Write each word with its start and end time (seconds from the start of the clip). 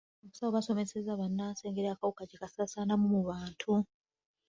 Abasawo 0.23 0.49
basomesezza 0.55 1.19
bannansi 1.21 1.61
ku 1.63 1.69
ngeri 1.71 1.87
akawuka 1.91 2.23
gye 2.29 2.37
kasaasaanamu 2.41 3.05
mu 3.13 3.21
bantu. 3.29 3.71